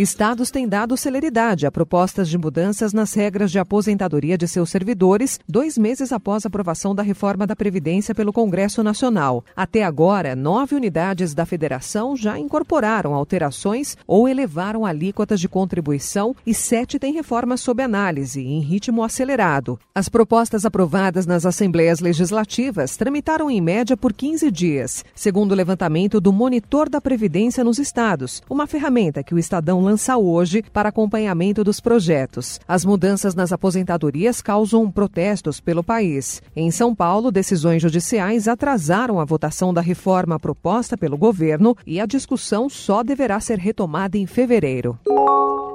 Estados 0.00 0.50
têm 0.50 0.66
dado 0.66 0.96
celeridade 0.96 1.66
a 1.66 1.70
propostas 1.70 2.26
de 2.26 2.38
mudanças 2.38 2.94
nas 2.94 3.12
regras 3.12 3.50
de 3.50 3.58
aposentadoria 3.58 4.38
de 4.38 4.48
seus 4.48 4.70
servidores, 4.70 5.38
dois 5.46 5.76
meses 5.76 6.10
após 6.10 6.46
a 6.46 6.48
aprovação 6.48 6.94
da 6.94 7.02
reforma 7.02 7.46
da 7.46 7.54
Previdência 7.54 8.14
pelo 8.14 8.32
Congresso 8.32 8.82
Nacional. 8.82 9.44
Até 9.54 9.84
agora, 9.84 10.34
nove 10.34 10.74
unidades 10.74 11.34
da 11.34 11.44
Federação 11.44 12.16
já 12.16 12.38
incorporaram 12.38 13.14
alterações 13.14 13.94
ou 14.06 14.26
elevaram 14.26 14.86
alíquotas 14.86 15.38
de 15.38 15.50
contribuição 15.50 16.34
e 16.46 16.54
sete 16.54 16.98
têm 16.98 17.12
reformas 17.12 17.60
sob 17.60 17.82
análise, 17.82 18.40
em 18.40 18.60
ritmo 18.60 19.04
acelerado. 19.04 19.78
As 19.94 20.08
propostas 20.08 20.64
aprovadas 20.64 21.26
nas 21.26 21.44
Assembleias 21.44 22.00
Legislativas 22.00 22.96
tramitaram 22.96 23.50
em 23.50 23.60
média 23.60 23.98
por 23.98 24.14
15 24.14 24.50
dias, 24.50 25.04
segundo 25.14 25.52
o 25.52 25.54
levantamento 25.54 26.22
do 26.22 26.32
Monitor 26.32 26.88
da 26.88 27.02
Previdência 27.02 27.62
nos 27.62 27.78
Estados, 27.78 28.42
uma 28.48 28.66
ferramenta 28.66 29.22
que 29.22 29.34
o 29.34 29.38
Estadão 29.38 29.89
lança 29.90 30.16
hoje 30.16 30.62
para 30.72 30.90
acompanhamento 30.90 31.64
dos 31.64 31.80
projetos. 31.80 32.60
As 32.68 32.84
mudanças 32.84 33.34
nas 33.34 33.52
aposentadorias 33.52 34.40
causam 34.40 34.88
protestos 34.88 35.58
pelo 35.58 35.82
país. 35.82 36.40
Em 36.54 36.70
São 36.70 36.94
Paulo, 36.94 37.32
decisões 37.32 37.82
judiciais 37.82 38.46
atrasaram 38.46 39.18
a 39.18 39.24
votação 39.24 39.74
da 39.74 39.80
reforma 39.80 40.38
proposta 40.38 40.96
pelo 40.96 41.18
governo 41.18 41.76
e 41.84 41.98
a 42.00 42.06
discussão 42.06 42.68
só 42.68 43.02
deverá 43.02 43.40
ser 43.40 43.58
retomada 43.58 44.16
em 44.16 44.26
fevereiro. 44.26 44.96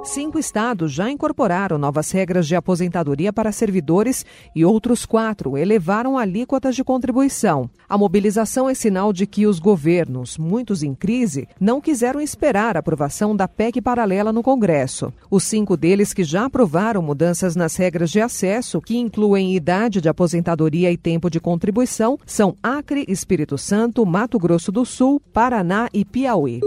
Cinco 0.06 0.38
estados 0.38 0.92
já 0.92 1.10
incorporaram 1.10 1.76
novas 1.76 2.12
regras 2.12 2.46
de 2.46 2.54
aposentadoria 2.54 3.32
para 3.32 3.50
servidores 3.50 4.24
e 4.54 4.64
outros 4.64 5.04
quatro 5.04 5.58
elevaram 5.58 6.16
alíquotas 6.16 6.76
de 6.76 6.84
contribuição. 6.84 7.68
A 7.88 7.98
mobilização 7.98 8.70
é 8.70 8.74
sinal 8.74 9.12
de 9.12 9.26
que 9.26 9.48
os 9.48 9.58
governos, 9.58 10.38
muitos 10.38 10.84
em 10.84 10.94
crise, 10.94 11.48
não 11.60 11.80
quiseram 11.80 12.20
esperar 12.20 12.76
a 12.76 12.80
aprovação 12.80 13.34
da 13.34 13.48
PEC 13.48 13.82
paralela 13.82 14.32
no 14.32 14.44
Congresso. 14.44 15.12
Os 15.28 15.42
cinco 15.42 15.76
deles 15.76 16.14
que 16.14 16.22
já 16.22 16.44
aprovaram 16.44 17.02
mudanças 17.02 17.56
nas 17.56 17.74
regras 17.74 18.08
de 18.08 18.20
acesso, 18.20 18.80
que 18.80 18.96
incluem 18.96 19.56
idade 19.56 20.00
de 20.00 20.08
aposentadoria 20.08 20.90
e 20.90 20.96
tempo 20.96 21.28
de 21.28 21.40
contribuição, 21.40 22.16
são 22.24 22.54
Acre, 22.62 23.04
Espírito 23.08 23.58
Santo, 23.58 24.06
Mato 24.06 24.38
Grosso 24.38 24.70
do 24.70 24.86
Sul, 24.86 25.20
Paraná 25.32 25.88
e 25.92 26.04
Piauí. 26.04 26.60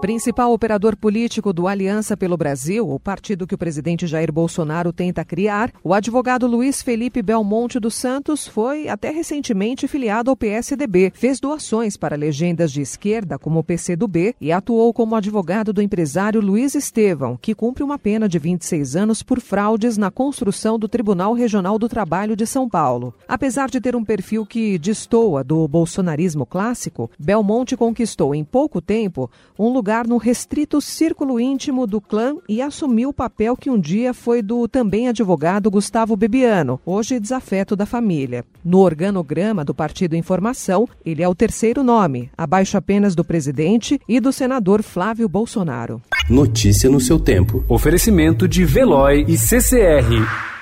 Principal 0.00 0.52
operador 0.52 0.96
político 0.96 1.50
do 1.50 1.66
Aliança 1.66 2.14
pelo 2.14 2.36
Brasil, 2.36 2.86
o 2.86 3.00
partido 3.00 3.46
que 3.46 3.54
o 3.54 3.58
presidente 3.58 4.06
Jair 4.06 4.30
Bolsonaro 4.30 4.92
tenta 4.92 5.24
criar, 5.24 5.72
o 5.82 5.94
advogado 5.94 6.46
Luiz 6.46 6.82
Felipe 6.82 7.22
Belmonte 7.22 7.80
dos 7.80 7.94
Santos 7.94 8.46
foi 8.46 8.86
até 8.86 9.10
recentemente 9.10 9.88
filiado 9.88 10.28
ao 10.28 10.36
PSDB, 10.36 11.10
fez 11.14 11.40
doações 11.40 11.96
para 11.96 12.16
legendas 12.16 12.70
de 12.70 12.82
esquerda 12.82 13.38
como 13.38 13.60
o 13.60 13.64
PCdoB 13.64 14.36
e 14.38 14.52
atuou 14.52 14.92
como 14.92 15.16
advogado 15.16 15.72
do 15.72 15.80
empresário 15.80 16.38
Luiz 16.38 16.74
Estevão, 16.74 17.38
que 17.40 17.54
cumpre 17.54 17.82
uma 17.82 17.98
pena 17.98 18.28
de 18.28 18.38
26 18.38 18.96
anos 18.96 19.22
por 19.22 19.40
fraudes 19.40 19.96
na 19.96 20.10
construção 20.10 20.78
do 20.78 20.86
Tribunal 20.86 21.32
Regional 21.32 21.78
do 21.78 21.88
Trabalho 21.88 22.36
de 22.36 22.46
São 22.46 22.68
Paulo. 22.68 23.14
Apesar 23.26 23.70
de 23.70 23.80
ter 23.80 23.96
um 23.96 24.04
perfil 24.04 24.44
que 24.44 24.78
destoa 24.78 25.42
do 25.42 25.66
bolsonarismo 25.66 26.44
clássico, 26.44 27.10
Belmonte 27.18 27.74
conquistou 27.74 28.34
em 28.34 28.44
pouco 28.44 28.82
tempo 28.82 29.30
um 29.58 29.70
lugar 29.70 29.83
lugar 29.84 30.06
no 30.06 30.16
restrito 30.16 30.80
círculo 30.80 31.38
íntimo 31.38 31.86
do 31.86 32.00
clã 32.00 32.36
e 32.48 32.62
assumiu 32.62 33.10
o 33.10 33.12
papel 33.12 33.54
que 33.54 33.68
um 33.68 33.78
dia 33.78 34.14
foi 34.14 34.40
do 34.40 34.66
também 34.66 35.08
advogado 35.08 35.70
Gustavo 35.70 36.16
Bebiano, 36.16 36.80
hoje 36.86 37.20
desafeto 37.20 37.76
da 37.76 37.84
família. 37.84 38.46
No 38.64 38.78
organograma 38.78 39.62
do 39.62 39.74
Partido 39.74 40.16
Informação, 40.16 40.88
ele 41.04 41.22
é 41.22 41.28
o 41.28 41.34
terceiro 41.34 41.82
nome, 41.82 42.30
abaixo 42.34 42.78
apenas 42.78 43.14
do 43.14 43.22
presidente 43.22 44.00
e 44.08 44.20
do 44.20 44.32
senador 44.32 44.82
Flávio 44.82 45.28
Bolsonaro. 45.28 46.00
Notícia 46.30 46.88
no 46.88 46.98
seu 46.98 47.20
tempo. 47.20 47.62
Oferecimento 47.68 48.48
de 48.48 48.64
Veloy 48.64 49.26
e 49.28 49.36
CCR. 49.36 50.53